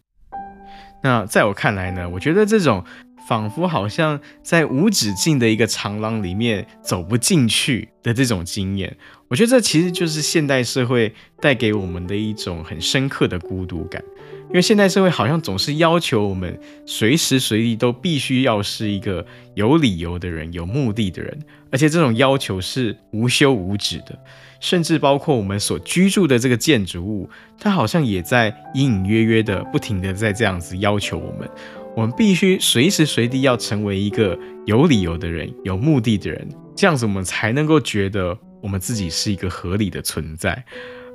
[1.04, 2.84] 那在我看来呢，我觉得这种
[3.28, 8.96] 仿佛好像在无止境的一个长廊里面走不进去的这种经验，
[9.28, 14.02] 我觉得这其实就是现代社会带给我们的一种很深刻的孤独感。
[14.48, 21.38] 因为现代社会好像总是要求我们随时随地都必须要是一个有理由的人、有目的的人，
[21.70, 24.18] 而且这种要求是无休无止的，
[24.60, 31.48] 甚至包括我们所居住的这个建筑物，它好像也在隐隐约约的、不停的在这样子要求我们，
[31.94, 40.64] 我们必须随时随地要成为一个有理由的人、有目的的人，这样子我们才能够觉得我们自己是一个合理的存在。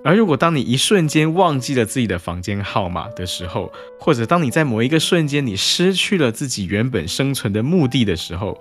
[0.04, 8.58] 而如果当你一瞬间忘记了自己的房间号码的时候，或者当你在某一个瞬间你失去了自己原本生存的目的的时候，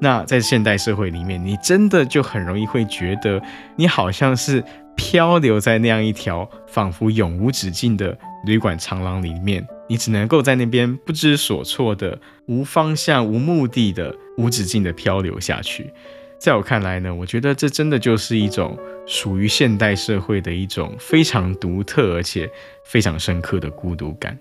[0.00, 3.40] 那在现代社会里面，你真的就很容易会觉得
[3.76, 4.62] 你好像是
[4.96, 15.92] 漂流在那样一条仿佛永无止境的旅馆长廊里面，你只能够在那边不知所措的、无方向、无目的的、无止境的漂流下去。
[16.38, 22.50] 在我看来呢，我觉得这真的就是一种属于现代社会的一种非常独特而且
[22.86, 24.38] 非常深刻的孤独感。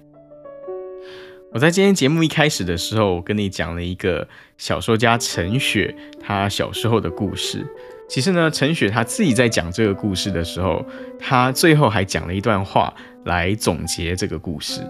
[1.51, 4.25] 我在今天节目一开始的时候，我跟你讲了一个
[4.57, 7.65] 小说家陈雪他小时候的故事。
[8.07, 10.85] 其实呢，陈雪他自己在讲这个故事的时候，
[11.19, 12.93] 他最后还讲了一段话
[13.25, 14.81] 来总结这个故事。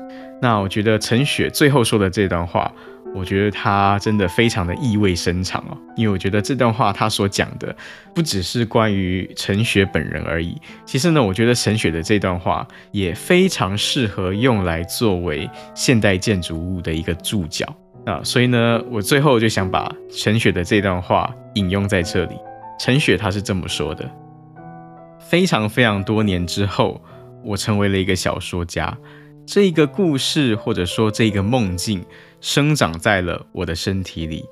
[0.42, 2.72] 那我觉得陈雪最后说的这段话。
[3.12, 7.76] 我觉得他真的非常的意味深长哦，因为我觉得这段话他所讲的
[8.14, 10.56] 不只是关于陈雪本人而已。
[10.86, 17.66] 其实呢，我觉得陈雪的这段话也非常适合用来作为现代建筑物的一个注脚
[18.06, 18.22] 啊。
[18.24, 22.36] 所以呢，我最后就想把陈雪的这段话引用在这里。
[22.80, 24.08] 陈雪他是这么说的：
[25.20, 27.02] 非常非常多年之后，
[27.44, 28.98] 我成为了一个小说家。
[29.46, 32.06] 这一个故事或者说这个梦境。
[32.42, 34.46] 生长在了我的身体里，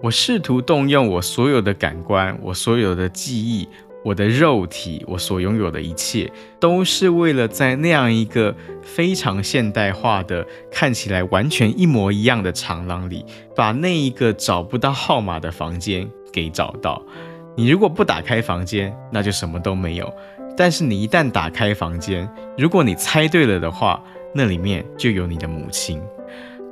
[0.00, 3.68] 我试图动用我所有的感官，我所有的记忆，
[4.04, 6.30] 我的肉体，我所拥有的一切，
[6.60, 13.26] 都是为了在那样一个非常现代化的、看起来完全一模一样的长廊里，
[13.56, 17.02] 把那一个找不到号码的房间给找到。
[17.56, 20.14] 你如果不打开房间，那就什么都没有。
[20.56, 22.28] 但是你一旦打开房间，
[22.58, 24.02] 如果你猜对了的话，
[24.34, 26.00] 那里面就有你的母亲。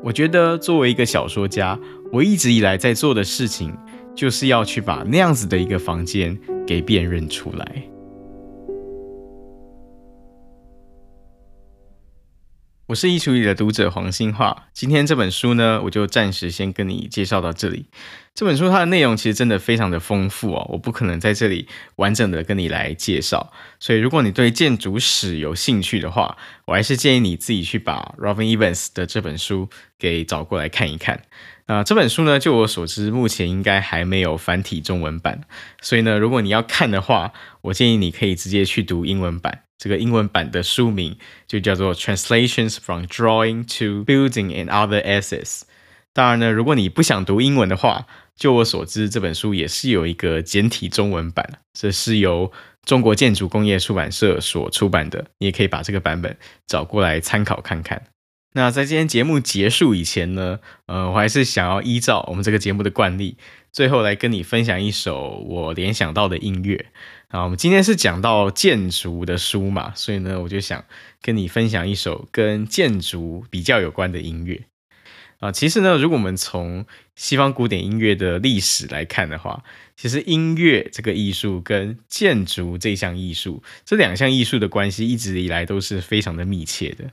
[0.02, 1.78] 我觉得作为一个小说家，
[2.12, 3.76] 我一直以来在做的事情，
[4.14, 7.82] 就是要去把那样子的一个房间给辨认出来。
[12.86, 17.86] 我是艺术里的读者黄兴化，今天这本书呢，我就暂时先跟你介绍到这里。
[18.32, 29.68] 这本书它的内容其实真的非常的丰富哦，我不可能在这里完整的跟你来介绍，所以如果你对建筑史有兴趣的话，我还是建议你自己去把 Robin Evans 的这本书
[29.98, 31.22] 给找过来看一看。
[31.66, 35.42] 那、呃，这本书呢，就我所知，目前应该还没有繁体中文版，
[35.82, 39.64] 所以呢，如果你要看的话，我建议你可以直接去读英文版。
[39.76, 41.16] 这个英文版的书名
[41.46, 45.60] 就叫做《Translations from Drawing to Building and Other Assets》。
[46.12, 48.06] 当然呢，如果你不想读英文的话，
[48.36, 52.50] 就我所知，这本书也是有一个简体中文版，这是由
[52.84, 55.26] 中国建筑工业出版社所出版的。
[55.38, 56.36] 你也可以把这个版本
[56.66, 58.02] 找过来参考看看。
[58.54, 63.36] 那在今天节目结束以前呢，呃，我还是想要依照我们这个节目的惯例，
[63.70, 66.86] 最后来跟你分享一首我联想到的音乐。
[67.28, 70.84] 啊，我们今天是讲到建筑的书嘛，所以呢，我就想
[71.22, 74.60] 跟你分享一首跟建筑比较有关的音乐。
[75.40, 76.84] 啊，其实呢，如果我们从
[77.16, 79.64] 西方古典音乐的历史来看的话，
[79.96, 87.10] 其实音乐这个艺术跟建筑这项艺术，这两项艺术的关系一直以来都是非常的密切的。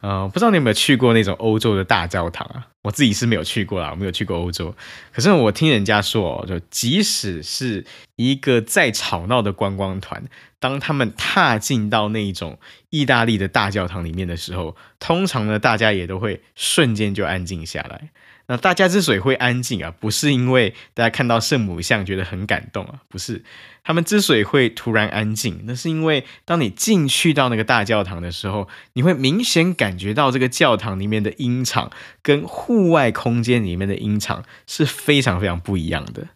[0.00, 2.68] 呃，不知道你有没有去过那种欧洲的大教堂啊？
[2.88, 4.74] 我自己是没有去过啦，我没有去过欧洲。
[5.12, 7.84] 可是我听人家说，就即使是
[8.16, 10.24] 一个再吵闹的观光团，
[10.58, 12.58] 当他们踏进到那一种
[12.88, 18.08] 意大利的大教堂里面的时候，通常呢，大家也都会瞬间就安静下来。
[18.50, 23.44] 那大家之所以会安静啊，不是因为大家看到圣母像觉得很感动啊，不是。
[23.84, 31.90] 他们之所以会突然安静，那是因为当你进去到那个大教堂的时候，你会明显感觉到这个教堂里面的音场
[32.22, 36.28] 跟户外空间里面的音场是非常非常不一样的。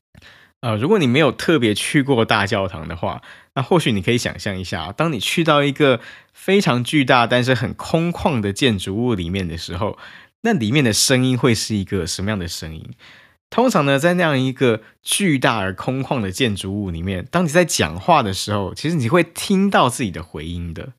[0.60, 3.22] 呃，如果你没有特别去过大教堂的话，
[3.54, 6.00] 那或许你可以想象一下，当你去到一个
[6.32, 9.98] 非常巨大但是很空旷的建筑物里面的时候。
[10.42, 12.90] 那里面的声音会是一个什么样的声音？
[13.48, 20.94] 通常呢，在那样一个巨大而空旷的建筑物里面，当你在讲话的时候，其实你会听到自己的回音的。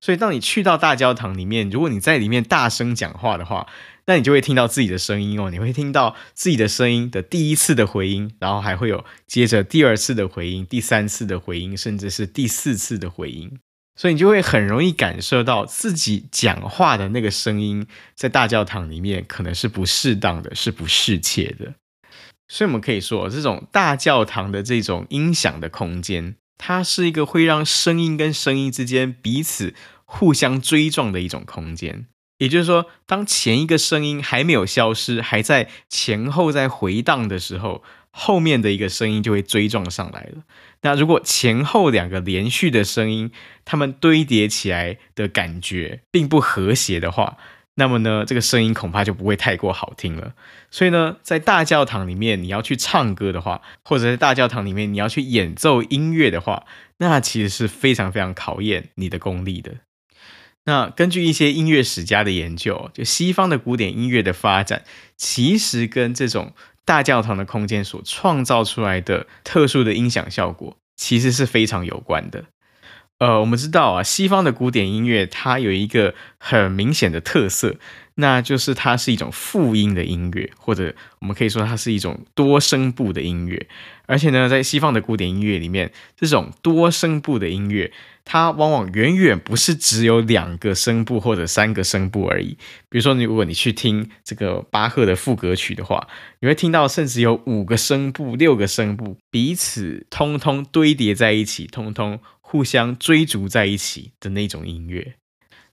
[0.00, 3.66] 所以，当你去到大教堂里面，如果你在里面大声讲话的话，
[4.06, 5.50] 那你就会听到自己的声音哦。
[5.50, 13.58] 你会听到自己的声音的第一次的回音，然后还会有接着第二次的回音、第三次的回音，甚至是第四次的回音。
[14.00, 21.74] 所以你就会很容易感受到自己讲话的那个声音，在大教堂里面可能是不适当的，是不适切的。
[22.48, 29.74] 所以我们可以说，这种大教堂的这种音响的空间，它是一个会让声音跟声音之间彼此
[30.06, 32.06] 互相追撞的一种空间。
[32.38, 40.44] 也就是说，当前一个声音还没有消失，还在前后在回荡的时候，后面的一个声音就会追撞上来了。
[40.82, 43.30] 那如果前后两个连续的声音，
[43.64, 47.36] 它们堆叠起来的感觉并不和谐的话，
[47.74, 50.34] 那么呢，这个声音恐怕就不会太过好听了。
[50.70, 56.64] 所以呢，在大教堂里面你要去唱歌的话，或者在大教堂里面你要去演奏音乐的话，
[56.98, 59.76] 那其实是非常非常考验你的功力的。
[60.64, 64.84] 那根据一些音乐史家的研究，就西方的古典音乐的发展，
[65.16, 66.52] 其实跟这种
[66.90, 72.46] 大教堂的空间所创造出来的特殊的音响效果，其实是非常有关的。
[73.20, 77.76] 呃，我们知道啊，西方的古典音乐它有一个很明显的特色，
[78.16, 83.66] 那就是它是一种复音的音乐，或者我们可以说它是一种多声部的音乐。
[84.06, 87.92] 而且呢，在西方的古典音乐里面，这种多声部的音乐，
[88.24, 92.58] 它往往远远不是只有两个声部或者三个声部而已。
[92.88, 96.08] 比如说，你如果你去听这个巴赫的赋格曲的话，
[96.40, 105.14] 你会听到甚至有五个声部、六个声部彼此通通堆叠在一起，通通互相追逐在一起的那种音乐。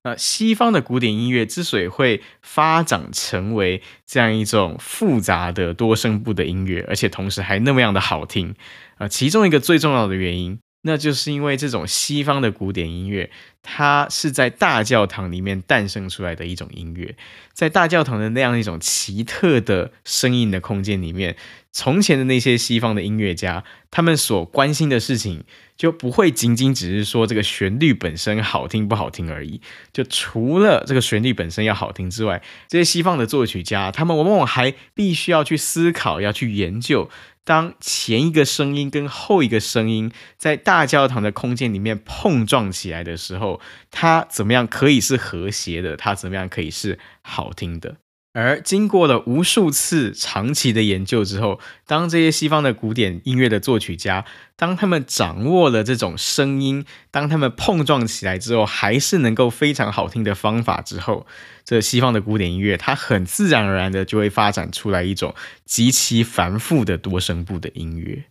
[0.07, 8.55] 那西方的古典音乐之所以会发展成为这样一种复杂的多声部的音乐，而且同时还那么样的好听，
[8.99, 13.29] 呃，其中一个最重要的原因那就是因为这种西方的古典音乐，
[13.61, 17.15] 它是在大教堂里面诞生出来的一种音乐，
[17.51, 21.35] 在大教堂的那样一种奇特的声音的空间里面，
[21.73, 25.43] 从前的那些西方的音乐家，他们所关心的事情
[25.75, 29.59] 就不会仅仅只是说这个旋律本身好听不好听而已。
[29.91, 37.09] 就除了这个旋律本身要好听之外，这些西方的作曲家，他们往往还必须要去思考，要去研究。
[37.47, 45.95] 当前一个声音跟后一个声音在大教堂的空间里面碰撞起来的时候，它怎么样可以是和谐的？
[45.95, 47.95] 它怎么样可以是好听的？
[48.33, 54.25] 而经过了无数次长期的研究之后，当这些西方的古典音乐的作曲家，
[54.55, 61.25] 当他们掌握了这种声音，当他们碰撞起来之后，还是能够非常好听的方法之后，
[61.65, 65.33] 这西方的古典音乐，它很自然而然的就会发展出来一种
[65.65, 68.25] 极其繁复的多声部的音乐。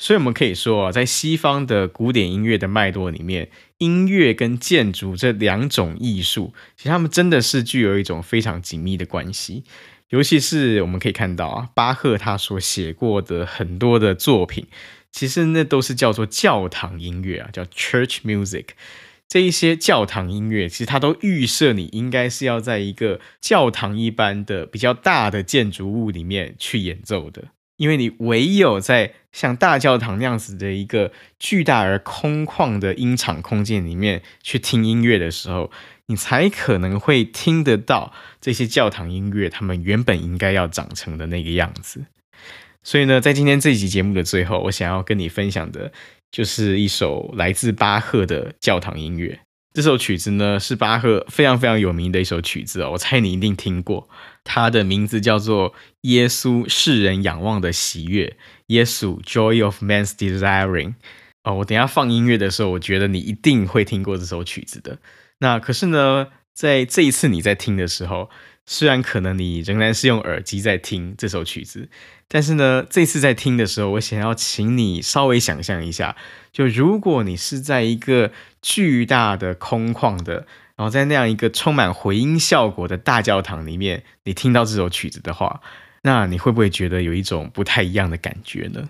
[0.00, 9.64] 所以，我们可以说啊，在西方的古典音乐的脉络里面，音乐跟建筑这两种艺术，其实他们真的是具有一种非常紧密的关系。
[10.10, 14.68] 尤其是我们可以看到啊，巴赫他所写过的很多的作品，
[15.10, 18.66] 其实那都是叫做教堂音乐啊，叫 church music。
[19.28, 27.48] 这一些教堂音乐，其实它都预设你应该是要在一个教堂一般的比较大的建筑物里面去演奏的。
[27.78, 35.70] 因为你唯有在像大教堂那样子的一个巨大而空旷的音场空间里面去听音乐的时候，
[36.06, 42.04] 你才可能会听得到这些教堂音乐他们原本应该要长成的那个样子。
[42.82, 45.92] 所以呢，在今天这集节目的最后，我想要跟你分享的
[46.30, 49.38] 就是一首来自巴赫的教堂音乐。
[49.74, 54.08] 这首曲子呢，是巴赫非常非常有名的一首曲子哦，我猜你一定听过。
[54.50, 58.26] 它的名字叫做《耶稣世人仰望的喜悦》，
[58.68, 60.94] 耶稣 Joy of Man's Desiring。
[61.44, 64.98] 哦，我等下放音乐的时候，我觉得你一定会听过这首曲子的。
[65.40, 68.30] 那可是呢，在这一次你在听的时候，
[68.64, 71.90] 虽然可能你仍然是用耳机在听这首曲子，
[72.26, 76.16] 但是呢，这次在听的时候，我想要请你稍微想象一下，
[76.50, 78.32] 就如果你是在一个
[78.62, 80.46] 巨大的空旷的，
[80.78, 85.60] 然后在那样一个充满回音效果的大教堂里面，你听到这首曲子的话，
[86.04, 88.88] 那你会不会觉得有一种不太一样的感觉呢？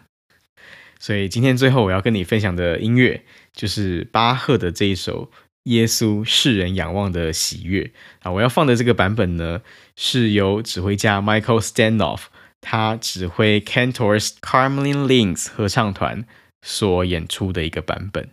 [1.00, 3.24] 所以今天最后我要跟你分享的音乐，
[3.54, 5.26] 就是巴赫的这一首
[5.62, 7.84] 《耶稣世人仰望的喜悦》
[8.20, 9.62] 啊，我要放的这个版本呢，
[9.96, 12.24] 是由指挥家 Michael Stanoff
[12.60, 16.26] 他指挥 Cantors Carmelin Links 合唱团
[16.60, 18.28] 所演出的一个版本。